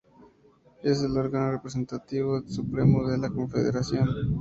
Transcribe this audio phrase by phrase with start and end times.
[0.81, 4.09] Es el órgano representativo supremo de la Confederación.